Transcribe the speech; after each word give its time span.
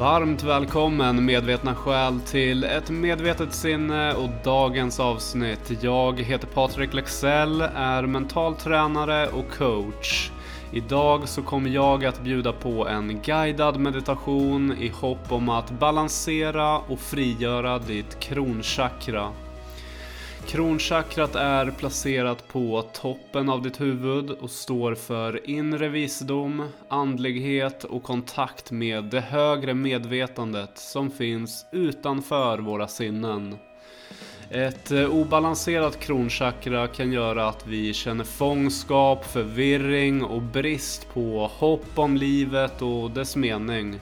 Varmt 0.00 0.42
välkommen 0.42 1.24
medvetna 1.24 1.74
själ 1.74 2.20
till 2.20 2.64
ett 2.64 2.90
medvetet 2.90 3.52
sinne 3.52 4.14
och 4.14 4.30
dagens 4.44 5.00
avsnitt. 5.00 5.72
Jag 5.80 6.20
heter 6.20 6.46
Patrik 6.46 6.94
Lexell, 6.94 7.60
är 7.74 8.02
mental 8.02 8.54
tränare 8.54 9.28
och 9.28 9.50
coach. 9.58 10.30
Idag 10.72 11.28
så 11.28 11.42
kommer 11.42 11.70
jag 11.70 12.04
att 12.04 12.22
bjuda 12.22 12.52
på 12.52 12.88
en 12.88 13.20
guidad 13.22 13.80
meditation 13.80 14.76
i 14.78 14.88
hopp 14.88 15.32
om 15.32 15.48
att 15.48 15.70
balansera 15.70 16.78
och 16.78 17.00
frigöra 17.00 17.78
ditt 17.78 18.20
kronchakra. 18.20 19.32
Kronchakrat 20.46 21.34
är 21.34 21.70
placerat 21.70 22.48
på 22.48 22.82
toppen 22.92 23.48
av 23.48 23.62
ditt 23.62 23.80
huvud 23.80 24.30
och 24.30 24.50
står 24.50 24.94
för 24.94 25.50
inre 25.50 25.88
visdom, 25.88 26.68
andlighet 26.88 27.84
och 27.84 28.02
kontakt 28.02 28.70
med 28.70 29.04
det 29.04 29.20
högre 29.20 29.74
medvetandet 29.74 30.78
som 30.78 31.10
finns 31.10 31.66
utanför 31.72 32.58
våra 32.58 32.88
sinnen. 32.88 33.56
Ett 34.50 34.90
eh, 34.90 35.04
obalanserat 35.04 36.00
kronchakra 36.00 36.88
kan 36.88 37.12
göra 37.12 37.48
att 37.48 37.66
vi 37.66 37.92
känner 37.94 38.24
fångskap, 38.24 39.24
förvirring 39.24 40.24
och 40.24 40.42
brist 40.42 41.14
på 41.14 41.50
hopp 41.58 41.98
om 41.98 42.16
livet 42.16 42.82
och 42.82 43.10
dess 43.10 43.36
mening. 43.36 44.00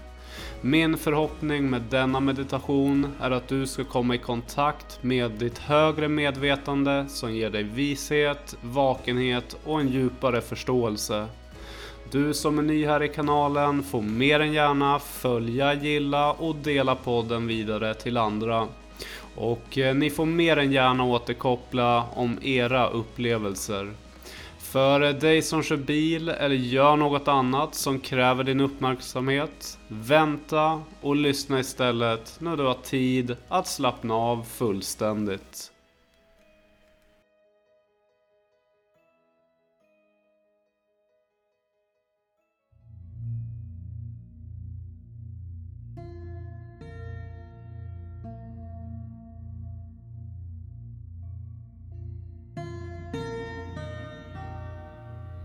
Min 0.61 0.97
förhoppning 0.97 1.71
med 1.71 1.83
denna 1.83 2.21
meditation 2.21 3.13
är 3.21 3.31
att 3.31 3.49
du 3.49 3.67
ska 3.67 3.85
komma 3.85 4.15
i 4.15 4.19
kontakt 4.19 5.03
med 5.03 5.31
ditt 5.31 5.59
högre 5.59 6.09
medvetande 6.09 7.05
som 7.09 7.35
ger 7.35 7.51
dig 7.51 7.63
vishet, 7.63 8.57
vakenhet 8.63 9.57
och 9.65 9.81
en 9.81 9.89
djupare 9.89 10.41
förståelse. 10.41 11.27
Du 12.11 12.35
som 12.35 12.59
är 12.59 12.63
ny 12.63 12.87
här 12.87 13.03
i 13.03 13.09
kanalen 13.09 13.83
får 13.83 14.03
mer 14.03 14.41
än 14.41 14.53
gärna 14.53 14.99
följa, 14.99 15.75
gilla 15.75 16.33
och 16.33 16.57
dela 16.57 16.95
podden 16.95 17.47
vidare 17.47 17.95
till 17.95 18.17
andra. 18.17 18.69
Och 19.35 19.79
eh, 19.79 19.95
ni 19.95 20.11
får 20.11 20.27
mer 20.27 20.57
än 20.57 20.73
gärna 20.73 21.05
återkoppla 21.05 22.05
om 22.15 22.39
era 22.43 22.89
upplevelser. 22.89 23.93
För 24.73 25.13
dig 25.13 25.43
som 25.43 25.63
kör 25.63 25.77
bil 25.77 26.29
eller 26.29 26.55
gör 26.55 26.97
något 26.97 27.29
annat 27.29 27.75
som 27.75 28.01
kräver 28.01 28.45
din 28.45 28.61
uppmärksamhet, 28.61 29.79
vänta 29.89 30.83
och 31.01 31.17
lyssna 31.17 31.61
istället 31.61 32.37
när 32.41 32.57
du 32.57 32.63
har 32.63 32.75
tid 32.75 33.37
att 33.49 33.67
slappna 33.67 34.15
av 34.15 34.45
fullständigt. 34.45 35.73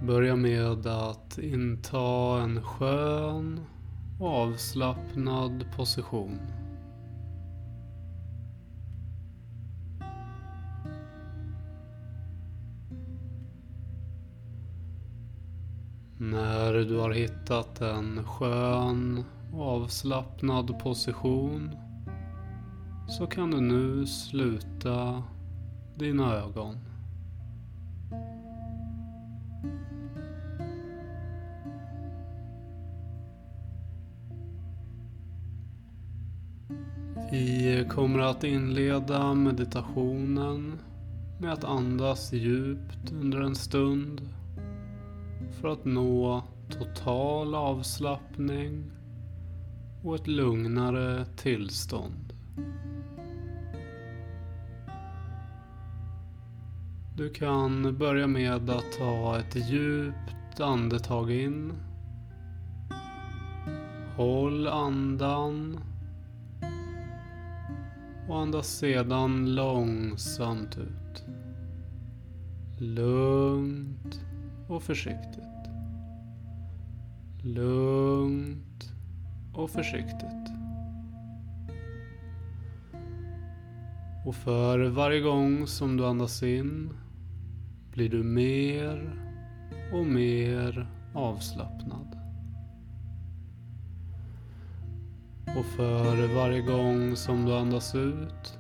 Börja 0.07 0.35
med 0.35 0.87
att 0.87 1.37
inta 1.37 2.41
en 2.43 2.61
skön 2.61 3.59
och 4.19 4.29
avslappnad 4.29 5.65
position. 5.75 6.39
När 16.17 16.73
du 16.73 16.97
har 16.97 17.11
hittat 17.11 17.81
en 17.81 18.23
skön 18.23 19.23
och 19.53 19.67
avslappnad 19.67 20.80
position 20.80 21.71
så 23.09 23.27
kan 23.27 23.52
du 23.52 23.61
nu 23.61 24.05
sluta 24.05 25.23
dina 25.95 26.33
ögon. 26.33 26.92
Vi 37.33 37.86
kommer 37.89 38.20
att 38.20 38.44
inleda 38.44 39.33
meditationen 39.33 40.80
med 41.39 41.54
att 41.54 41.64
andas 41.64 42.33
djupt 42.33 43.11
under 43.11 43.42
en 43.42 43.55
stund 43.55 44.21
för 45.61 45.67
att 45.67 45.86
nå 45.86 46.43
total 46.70 47.55
avslappning 47.55 48.92
och 50.04 50.16
ett 50.16 50.27
lugnare 50.27 51.26
tillstånd. 51.26 52.33
Du 57.17 57.30
kan 57.30 57.98
börja 57.98 58.27
med 58.27 58.70
att 58.70 58.92
ta 58.99 59.39
ett 59.39 59.70
djupt 59.70 60.60
andetag 60.60 61.32
in. 61.32 61.73
Håll 64.16 64.67
andan 64.67 65.80
och 68.30 68.39
andas 68.39 68.67
sedan 68.67 69.56
långsamt 69.56 70.78
ut. 70.78 71.23
Lugnt 72.78 74.22
och 74.67 74.84
försiktigt. 74.84 75.44
Lugnt 77.42 78.94
och 79.54 79.70
försiktigt. 79.70 80.50
Och 84.26 84.36
för 84.36 84.80
varje 84.80 85.20
gång 85.20 85.67
som 85.67 85.98
du 85.98 86.05
andas 86.05 86.44
in 86.44 86.90
blir 87.92 88.10
du 88.10 88.23
mer 88.23 89.20
och 89.94 90.05
mer 90.05 90.88
avslappnad. 91.14 92.23
Och 95.58 95.65
för 95.65 96.36
varje 96.36 96.61
gång 96.61 97.15
som 97.15 97.45
du 97.45 97.53
andas 97.53 97.95
ut 97.95 98.59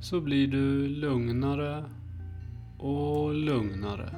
så 0.00 0.20
blir 0.20 0.48
du 0.48 0.88
lugnare 0.88 1.84
och 2.78 3.34
lugnare. 3.34 4.16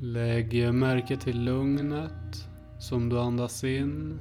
Lägg 0.00 0.74
märke 0.74 1.16
till 1.16 1.44
lugnet 1.44 2.48
som 2.78 3.08
du 3.08 3.20
andas 3.20 3.64
in 3.64 4.18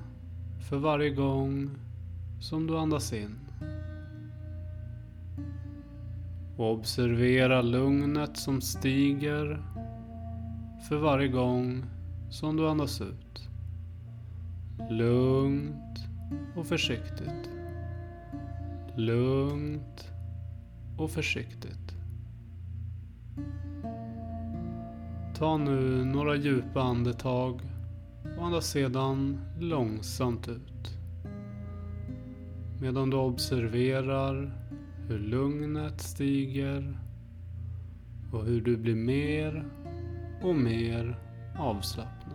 för 0.69 0.77
varje 0.77 1.09
gång 1.09 1.69
som 2.39 2.67
du 2.67 2.77
andas 2.77 3.13
in. 3.13 3.35
Och 6.57 6.71
observera 6.71 7.61
lugnet 7.61 8.37
som 8.37 8.61
stiger 8.61 9.63
för 10.89 10.97
varje 10.97 11.27
gång 11.27 11.83
som 12.29 12.57
du 12.57 12.69
andas 12.69 13.01
ut. 13.01 13.49
Lugnt 14.89 16.07
och 16.55 16.67
försiktigt. 16.67 17.49
Lugnt 18.95 20.11
och 20.97 21.11
försiktigt. 21.11 21.95
Ta 25.35 25.57
nu 25.57 26.05
några 26.05 26.35
djupa 26.35 26.81
andetag 26.81 27.61
och 28.37 28.45
andas 28.45 28.65
sedan 28.65 29.39
långsamt 29.59 30.47
ut. 30.47 30.97
Medan 32.81 33.09
du 33.09 33.17
observerar 33.17 34.51
hur 35.07 35.19
lugnet 35.19 36.01
stiger 36.01 36.99
och 38.31 38.45
hur 38.45 38.61
du 38.61 38.77
blir 38.77 38.95
mer 38.95 39.65
och 40.41 40.55
mer 40.55 41.19
avslappnad. 41.59 42.34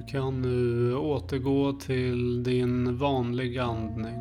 Du 0.00 0.06
kan 0.06 0.42
nu 0.42 0.94
återgå 0.94 1.72
till 1.72 2.42
din 2.42 2.96
vanliga 2.96 3.64
andning. 3.64 4.18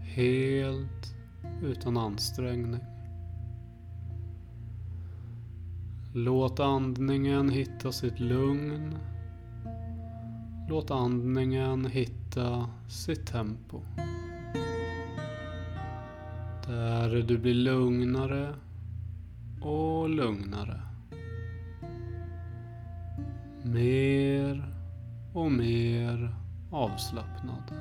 Helt 0.00 1.14
utan 1.62 1.96
ansträngning. 1.96 2.80
Låt 6.14 6.60
andningen 6.60 7.48
hitta 7.48 7.92
sitt 7.92 8.20
lugn. 8.20 8.98
Låt 10.68 10.90
andningen 10.90 11.86
hitta 11.86 12.70
sitt 12.88 13.26
tempo. 13.26 13.80
Där 16.66 17.22
du 17.22 17.38
blir 17.38 17.54
lugnare 17.54 18.54
och 19.62 20.08
lugnare. 20.08 20.87
Mer 23.72 24.74
och 25.32 25.52
mer 25.52 26.34
avslappnad. 26.70 27.72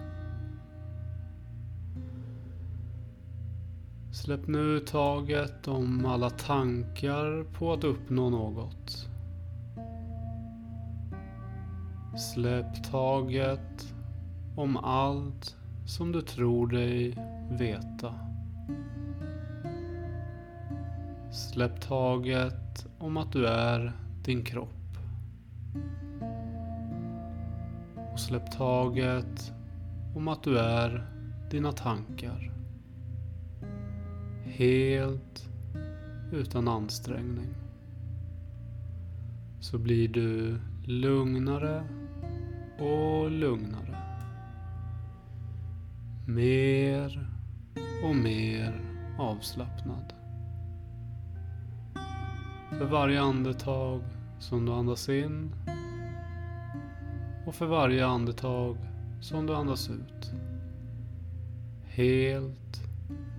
Släpp 4.11 4.47
nu 4.47 4.79
taget 4.79 5.67
om 5.67 6.05
alla 6.05 6.29
tankar 6.29 7.43
på 7.53 7.73
att 7.73 7.83
uppnå 7.83 8.29
något. 8.29 9.09
Släpp 12.33 12.83
taget 12.91 13.93
om 14.55 14.77
allt 14.77 15.55
som 15.85 16.11
du 16.11 16.21
tror 16.21 16.67
dig 16.67 17.17
veta. 17.51 18.13
Släpp 21.31 21.81
taget 21.81 22.87
om 22.99 23.17
att 23.17 23.31
du 23.31 23.47
är 23.47 23.91
din 24.25 24.43
kropp. 24.43 24.86
Och 28.13 28.19
släpp 28.19 28.51
taget 28.51 29.53
om 30.15 30.27
att 30.27 30.43
du 30.43 30.59
är 30.59 31.07
dina 31.51 31.71
tankar. 31.71 32.53
Helt 34.43 35.49
utan 36.31 36.67
ansträngning. 36.67 37.53
Så 39.59 39.77
blir 39.77 40.07
du 40.07 40.59
lugnare 40.85 41.83
och 42.79 43.31
lugnare. 43.31 43.97
Mer 46.27 47.29
och 48.03 48.15
mer 48.15 48.81
avslappnad. 49.19 50.13
För 52.69 52.85
varje 52.85 53.21
andetag 53.21 54.01
som 54.39 54.65
du 54.65 54.71
andas 54.71 55.09
in 55.09 55.55
och 57.45 57.55
för 57.55 57.65
varje 57.65 58.05
andetag 58.05 58.77
som 59.21 59.45
du 59.45 59.55
andas 59.55 59.89
ut. 59.89 60.31
Helt 61.85 62.81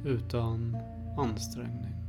utan 0.04 0.76
ansträngning. 1.18 2.07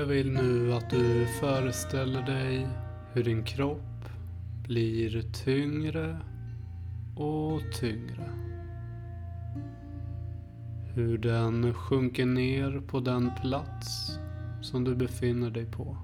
Jag 0.00 0.06
vill 0.06 0.32
nu 0.32 0.72
att 0.72 0.90
du 0.90 1.26
föreställer 1.26 2.22
dig 2.22 2.68
hur 3.12 3.24
din 3.24 3.44
kropp 3.44 4.08
blir 4.64 5.22
tyngre 5.22 6.16
och 7.16 7.60
tyngre. 7.80 8.30
Hur 10.94 11.18
den 11.18 11.74
sjunker 11.74 12.26
ner 12.26 12.80
på 12.80 13.00
den 13.00 13.30
plats 13.42 14.18
som 14.62 14.84
du 14.84 14.94
befinner 14.94 15.50
dig 15.50 15.66
på. 15.66 15.96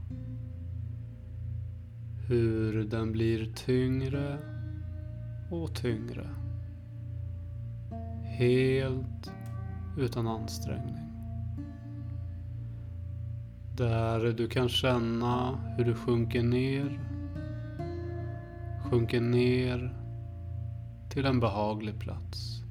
Hur 2.29 2.85
den 2.85 3.13
blir 3.13 3.53
tyngre 3.53 4.39
och 5.51 5.75
tyngre. 5.75 6.29
Helt 8.25 9.31
utan 9.99 10.27
ansträngning. 10.27 11.06
Där 13.77 14.33
du 14.33 14.49
kan 14.49 14.69
känna 14.69 15.59
hur 15.77 15.85
du 15.85 15.95
sjunker 15.95 16.43
ner. 16.43 17.01
Sjunker 18.85 19.21
ner 19.21 19.95
till 21.11 21.27
en 21.27 21.41
behaglig 21.41 22.01
plats. 22.01 22.63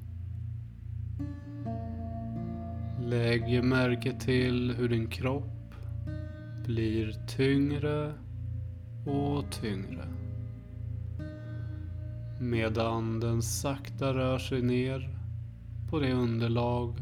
Lägg 3.00 3.64
märke 3.64 4.12
till 4.20 4.74
hur 4.78 4.88
din 4.88 5.06
kropp 5.06 5.74
blir 6.66 7.26
tyngre 7.26 8.12
och 9.06 9.50
tyngre. 9.50 10.04
Medan 12.40 13.20
den 13.20 13.42
sakta 13.42 14.14
rör 14.14 14.38
sig 14.38 14.62
ner 14.62 15.10
på 15.90 15.98
det 15.98 16.12
underlag 16.12 16.94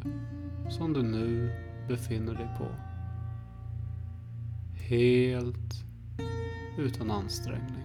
som 0.68 0.92
du 0.92 1.02
nu 1.02 1.52
befinner 1.88 2.34
dig 2.34 2.48
på 2.58 2.83
helt 4.88 5.84
utan 6.78 7.10
ansträngning. 7.10 7.84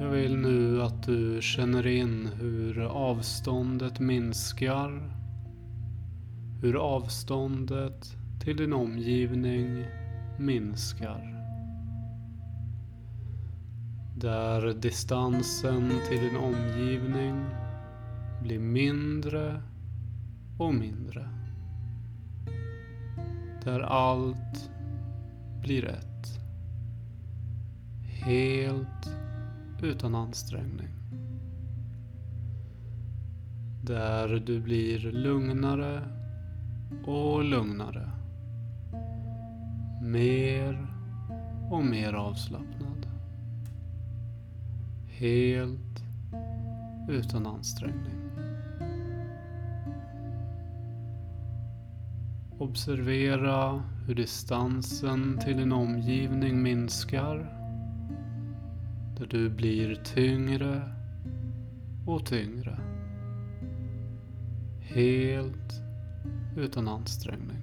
Jag 0.00 0.10
vill 0.10 0.36
nu 0.36 0.82
att 0.82 1.02
du 1.02 1.38
känner 1.42 1.86
in 1.86 2.26
hur 2.40 2.80
avståndet 2.80 4.00
minskar 4.00 5.21
hur 6.62 6.76
avståndet 6.76 8.16
till 8.40 8.56
din 8.56 8.72
omgivning 8.72 9.84
minskar. 10.38 11.38
Där 14.16 14.74
distansen 14.74 15.92
till 16.08 16.20
din 16.20 16.36
omgivning 16.36 17.44
blir 18.42 18.58
mindre 18.58 19.62
och 20.58 20.74
mindre. 20.74 21.28
Där 23.64 23.80
allt 23.80 24.70
blir 25.62 25.84
ett. 25.84 26.38
Helt 28.02 29.16
utan 29.82 30.14
ansträngning. 30.14 30.88
Där 33.84 34.28
du 34.28 34.60
blir 34.60 35.12
lugnare 35.12 36.21
och 37.04 37.44
lugnare. 37.44 38.10
Mer 40.02 40.86
och 41.70 41.84
mer 41.84 42.12
avslappnad. 42.12 43.06
Helt 45.06 46.02
utan 47.08 47.46
ansträngning. 47.46 48.22
Observera 52.58 53.82
hur 54.06 54.14
distansen 54.14 55.38
till 55.38 55.56
din 55.56 55.72
omgivning 55.72 56.62
minskar. 56.62 57.58
Där 59.18 59.26
du 59.26 59.50
blir 59.50 59.94
tyngre 59.94 60.82
och 62.06 62.26
tyngre. 62.26 62.78
Helt 64.80 65.82
utan 66.56 66.88
ansträngning. 66.88 67.58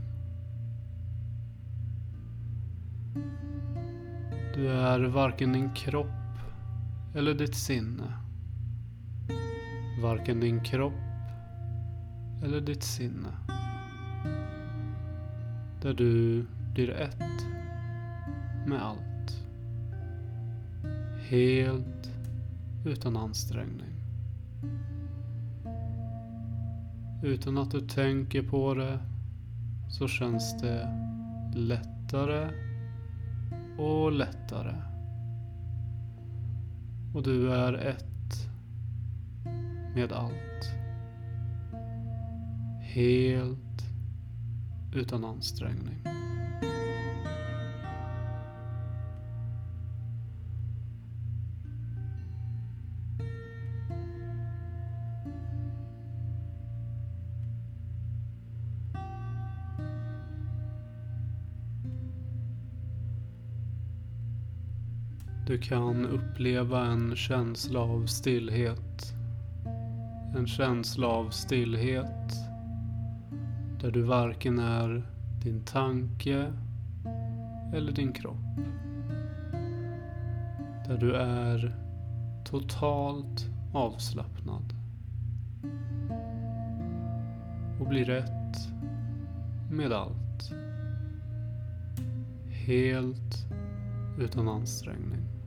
Du 4.55 4.69
är 4.69 4.99
varken 4.99 5.53
din 5.53 5.73
kropp 5.73 6.07
eller 7.15 7.33
ditt 7.33 7.55
sinne. 7.55 8.13
Varken 10.01 10.39
din 10.39 10.63
kropp 10.63 10.93
eller 12.43 12.61
ditt 12.61 12.83
sinne. 12.83 13.29
Där 15.81 15.93
du 15.93 16.45
blir 16.73 16.89
ett 16.89 17.45
med 18.67 18.81
allt. 18.81 19.43
Helt 21.29 22.09
utan 22.85 23.17
ansträngning. 23.17 23.95
Utan 27.23 27.57
att 27.57 27.71
du 27.71 27.81
tänker 27.81 28.41
på 28.41 28.73
det 28.73 28.99
så 29.89 30.07
känns 30.07 30.61
det 30.61 30.89
lättare 31.55 32.49
och 33.77 34.11
lättare. 34.11 34.75
Och 37.13 37.23
du 37.23 37.53
är 37.53 37.73
ett 37.73 38.49
med 39.95 40.11
allt. 40.11 40.69
Helt 42.81 43.83
utan 44.95 45.25
ansträngning. 45.25 46.03
Du 65.49 65.57
kan 65.57 66.05
uppleva 66.05 66.85
en 66.85 67.15
känsla 67.15 67.79
av 67.79 68.05
stillhet. 68.05 69.13
En 70.35 70.47
känsla 70.47 71.07
av 71.07 71.29
stillhet 71.29 72.33
där 73.81 73.91
du 73.91 74.01
varken 74.01 74.59
är 74.59 75.03
din 75.43 75.65
tanke 75.65 76.53
eller 77.73 77.91
din 77.91 78.13
kropp. 78.13 78.57
Där 80.87 80.97
du 80.97 81.15
är 81.15 81.75
totalt 82.45 83.49
avslappnad. 83.73 84.73
Och 87.79 87.87
blir 87.87 88.09
ett 88.09 88.57
med 89.71 89.91
allt. 89.91 90.51
Helt 92.47 93.47
utan 94.19 94.47
ansträngning. 94.47 95.38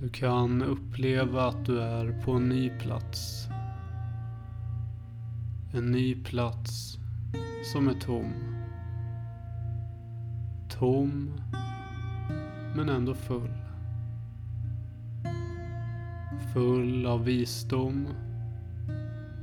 Du 0.00 0.08
kan 0.08 0.62
uppleva 0.62 1.46
att 1.48 1.64
du 1.64 1.80
är 1.80 2.22
på 2.24 2.32
en 2.32 2.48
ny 2.48 2.70
plats. 2.70 3.48
En 5.72 5.90
ny 5.90 6.24
plats 6.24 6.98
som 7.72 7.88
är 7.88 7.94
tom. 7.94 8.32
Tom, 10.70 11.30
men 12.76 12.88
ändå 12.88 13.14
full. 13.14 13.58
Full 16.52 17.06
av 17.06 17.24
visdom, 17.24 18.08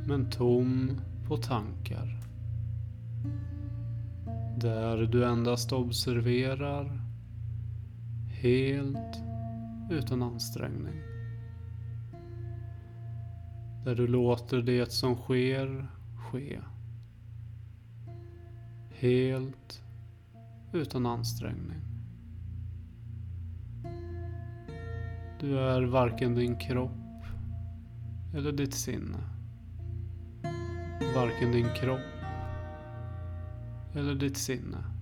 men 0.07 0.29
tom 0.29 0.91
på 1.27 1.37
tankar. 1.37 2.19
Där 4.57 4.97
du 4.97 5.25
endast 5.25 5.71
observerar 5.71 7.01
helt 8.29 9.24
utan 9.89 10.23
ansträngning. 10.23 11.01
Där 13.83 13.95
du 13.95 14.07
låter 14.07 14.61
det 14.61 14.91
som 14.91 15.15
sker 15.15 15.87
ske. 16.31 16.59
Helt 18.89 19.83
utan 20.73 21.05
ansträngning. 21.05 21.81
Du 25.39 25.59
är 25.59 25.81
varken 25.81 26.35
din 26.35 26.55
kropp 26.57 27.25
eller 28.33 28.51
ditt 28.51 28.73
sinne. 28.73 29.17
Varken 31.15 31.51
din 31.51 31.67
kropp 31.75 31.99
eller 33.93 34.15
ditt 34.15 34.37
sinne. 34.37 34.94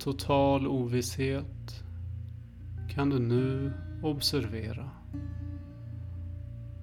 Total 0.00 0.66
ovisshet 0.66 1.84
kan 2.88 3.10
du 3.10 3.18
nu 3.18 3.72
observera 4.02 4.90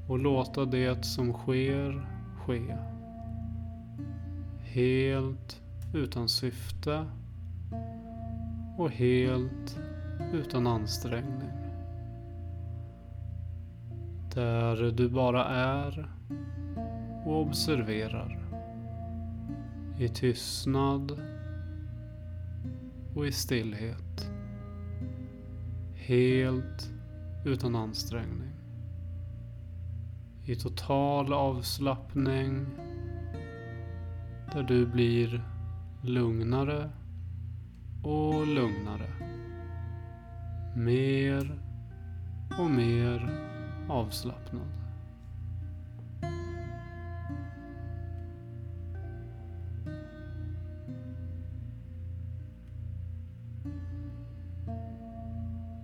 och 0.08 0.20
låta 0.20 0.65
det 0.65 1.05
som 1.05 1.34
sker 1.34 2.08
ske. 2.46 2.77
Helt 4.60 5.62
utan 5.93 6.29
syfte 6.29 7.05
och 8.77 8.91
helt 8.91 9.79
utan 10.34 10.67
ansträngning. 10.67 11.51
Där 14.34 14.91
du 14.91 15.10
bara 15.10 15.46
är 15.46 16.12
och 17.25 17.41
observerar. 17.41 18.39
I 20.00 20.10
tystnad 20.10 21.33
och 23.15 23.27
i 23.27 23.32
stillhet. 23.32 24.29
Helt 25.96 26.91
utan 27.46 27.75
ansträngning. 27.75 28.53
I 30.46 30.55
total 30.55 31.34
avslappning 31.34 32.65
där 34.53 34.63
du 34.63 34.86
blir 34.86 35.43
lugnare 36.01 36.89
och 38.03 38.48
lugnare. 38.48 39.10
Mer 40.75 41.60
och 42.60 42.70
mer 42.70 43.29
avslappnad. 43.89 44.83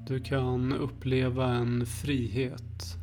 Du 0.10 0.20
kan 0.20 0.74
uppleva 0.74 1.54
en 1.54 1.86
frihet 1.86 2.98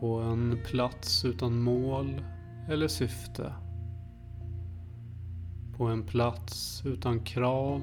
på 0.00 0.20
en 0.20 0.58
plats 0.64 1.24
utan 1.24 1.62
mål 1.62 2.20
eller 2.68 2.88
syfte. 2.88 3.52
På 5.76 5.86
en 5.86 6.02
plats 6.02 6.82
utan 6.86 7.20
krav 7.20 7.82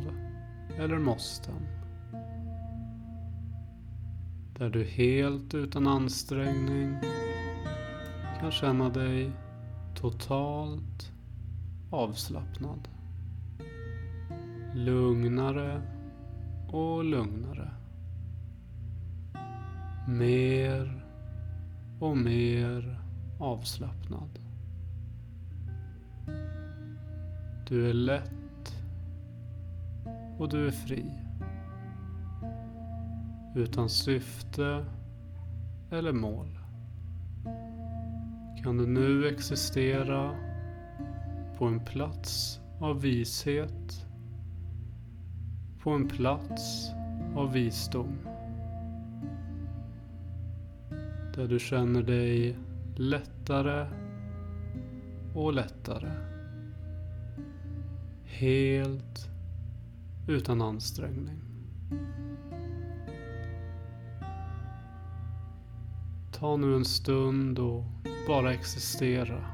eller 0.77 0.99
måsten. 0.99 1.67
Där 4.57 4.69
du 4.69 4.83
helt 4.83 5.53
utan 5.53 5.87
ansträngning 5.87 6.97
kan 8.39 8.51
känna 8.51 8.89
dig 8.89 9.31
totalt 9.95 11.11
avslappnad. 11.91 12.87
Lugnare 14.75 15.81
och 16.71 17.03
lugnare. 17.03 17.71
Mer 20.07 21.05
och 21.99 22.17
mer 22.17 22.99
avslappnad. 23.39 24.39
Du 27.67 27.89
är 27.89 27.93
lätt 27.93 28.75
och 30.37 30.49
du 30.49 30.67
är 30.67 30.71
fri. 30.71 31.05
Utan 33.55 33.89
syfte 33.89 34.85
eller 35.91 36.13
mål. 36.13 36.59
Kan 38.63 38.77
du 38.77 38.87
nu 38.87 39.27
existera 39.27 40.35
på 41.57 41.65
en 41.65 41.85
plats 41.85 42.59
av 42.79 43.01
vishet 43.01 43.80
på 45.83 45.91
en 45.91 46.07
plats 46.07 46.91
av 47.35 47.51
visdom. 47.53 48.17
Där 51.35 51.47
du 51.47 51.59
känner 51.59 52.01
dig 52.01 52.57
lättare 52.95 53.87
och 55.35 55.53
lättare. 55.53 56.11
Helt 58.25 59.29
utan 60.27 60.61
ansträngning. 60.61 61.39
Ta 66.31 66.57
nu 66.57 66.75
en 66.75 66.85
stund 66.85 67.59
och 67.59 67.83
bara 68.27 68.53
existera. 68.53 69.45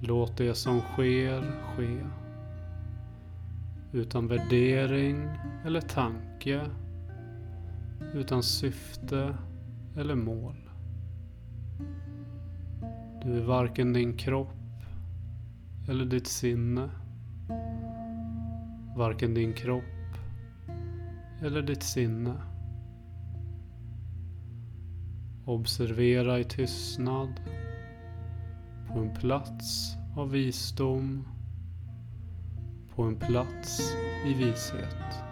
Låt 0.00 0.36
det 0.36 0.54
som 0.54 0.80
sker 0.80 1.52
ske. 1.76 2.21
Utan 3.92 4.28
värdering 4.28 5.28
eller 5.64 5.80
tanke. 5.80 6.66
Utan 8.14 8.42
syfte 8.42 9.36
eller 9.96 10.14
mål. 10.14 10.70
Du 13.22 13.36
är 13.36 13.44
varken 13.44 13.92
din 13.92 14.16
kropp 14.16 14.82
eller 15.88 16.04
ditt 16.04 16.26
sinne. 16.26 16.90
Varken 18.96 19.34
din 19.34 19.52
kropp 19.52 19.84
eller 21.42 21.62
ditt 21.62 21.82
sinne. 21.82 22.34
Observera 25.44 26.38
i 26.38 26.44
tystnad 26.44 27.40
på 28.88 28.98
en 28.98 29.14
plats 29.14 29.96
av 30.16 30.30
visdom 30.30 31.24
på 32.96 33.02
en 33.02 33.16
plats 33.16 33.94
i 34.26 34.34
vishet. 34.34 35.31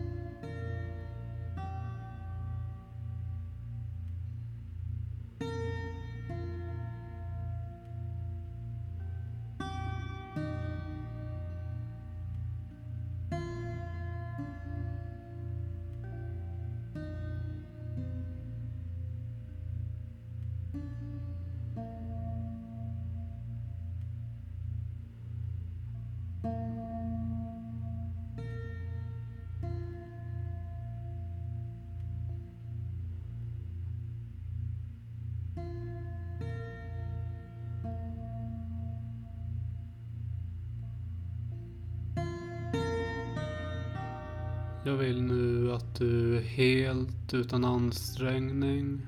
Jag 44.83 44.93
vill 44.93 45.23
nu 45.23 45.73
att 45.73 45.95
du 45.95 46.41
helt 46.41 47.33
utan 47.33 47.65
ansträngning 47.65 49.07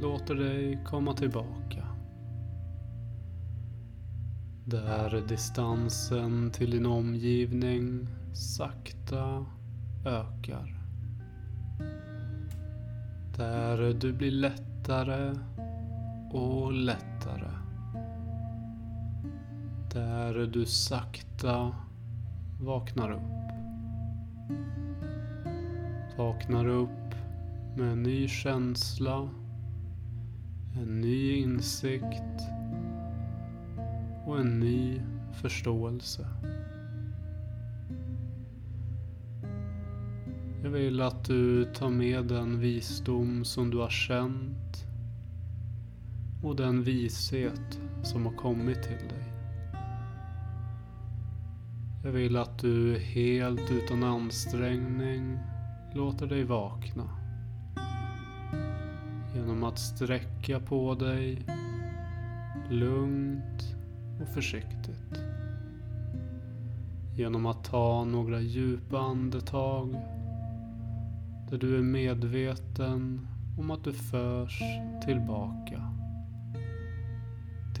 låter 0.00 0.34
dig 0.34 0.84
komma 0.84 1.14
tillbaka. 1.14 1.86
Där 4.64 5.24
distansen 5.28 6.50
till 6.50 6.70
din 6.70 6.86
omgivning 6.86 8.06
sakta 8.34 9.46
ökar. 10.06 10.82
Där 13.36 13.94
du 13.94 14.12
blir 14.12 14.30
lättare 14.30 15.34
och 16.32 16.72
lättare. 16.72 17.50
Där 19.92 20.46
du 20.52 20.66
sakta 20.66 21.74
vaknar 22.60 23.12
upp. 23.12 23.51
Vaknar 26.16 26.68
upp 26.68 27.14
med 27.76 27.92
en 27.92 28.02
ny 28.02 28.28
känsla, 28.28 29.28
en 30.76 31.00
ny 31.00 31.36
insikt 31.36 32.40
och 34.26 34.40
en 34.40 34.60
ny 34.60 35.00
förståelse. 35.32 36.26
Jag 40.62 40.70
vill 40.70 41.00
att 41.00 41.24
du 41.24 41.64
tar 41.64 41.90
med 41.90 42.24
den 42.24 42.60
visdom 42.60 43.44
som 43.44 43.70
du 43.70 43.78
har 43.78 43.90
känt 43.90 44.86
och 46.42 46.56
den 46.56 46.82
vishet 46.82 47.80
som 48.02 48.26
har 48.26 48.32
kommit 48.32 48.82
till 48.82 49.08
dig. 49.08 49.21
Jag 52.04 52.12
vill 52.12 52.36
att 52.36 52.58
du 52.58 52.98
helt 52.98 53.70
utan 53.70 54.02
ansträngning 54.02 55.38
låter 55.94 56.26
dig 56.26 56.44
vakna. 56.44 57.08
Genom 59.34 59.64
att 59.64 59.78
sträcka 59.78 60.60
på 60.60 60.94
dig 60.94 61.46
lugnt 62.70 63.76
och 64.20 64.28
försiktigt. 64.28 65.22
Genom 67.16 67.46
att 67.46 67.64
ta 67.64 68.04
några 68.04 68.40
djupa 68.40 68.98
andetag 68.98 69.92
där 71.50 71.58
du 71.58 71.76
är 71.76 71.82
medveten 71.82 73.28
om 73.58 73.70
att 73.70 73.84
du 73.84 73.92
förs 73.92 74.62
tillbaka 75.04 75.92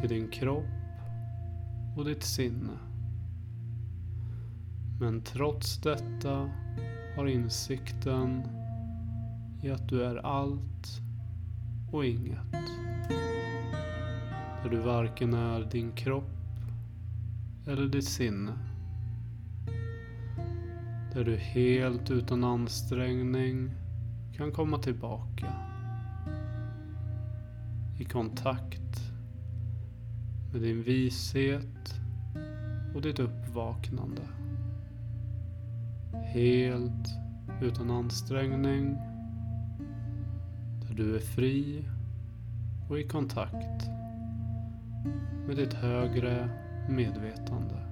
till 0.00 0.08
din 0.08 0.28
kropp 0.28 0.64
och 1.96 2.04
ditt 2.04 2.22
sinne. 2.22 2.91
Men 5.02 5.22
trots 5.22 5.76
detta 5.80 6.50
har 7.16 7.26
insikten 7.26 8.42
i 9.62 9.70
att 9.70 9.88
du 9.88 10.04
är 10.04 10.16
allt 10.16 11.00
och 11.92 12.04
inget. 12.04 12.52
Där 14.62 14.70
du 14.70 14.76
varken 14.76 15.34
är 15.34 15.60
din 15.70 15.92
kropp 15.92 16.60
eller 17.66 17.86
ditt 17.86 18.08
sinne. 18.08 18.52
Där 21.14 21.24
du 21.24 21.36
helt 21.36 22.10
utan 22.10 22.44
ansträngning 22.44 23.70
kan 24.36 24.52
komma 24.52 24.78
tillbaka. 24.78 25.52
I 27.98 28.04
kontakt 28.04 29.12
med 30.52 30.62
din 30.62 30.82
vishet 30.82 31.94
och 32.94 33.02
ditt 33.02 33.18
uppvaknande. 33.18 34.22
Helt 36.32 37.08
utan 37.60 37.90
ansträngning. 37.90 38.96
Där 40.88 40.94
du 40.94 41.16
är 41.16 41.20
fri 41.20 41.84
och 42.88 42.98
i 42.98 43.08
kontakt 43.08 43.88
med 45.46 45.56
ditt 45.56 45.72
högre 45.72 46.48
medvetande. 46.88 47.91